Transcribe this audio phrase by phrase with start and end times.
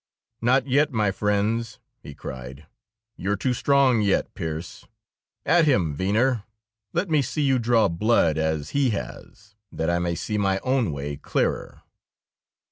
[0.41, 2.65] "Not yet, my friends!" he cried.
[3.17, 4.83] "You're too strong yet, Pearse.
[5.45, 6.41] At him, Venner;
[6.91, 10.91] let me see you draw blood as he has, that I may see my own
[10.91, 11.83] way clearer."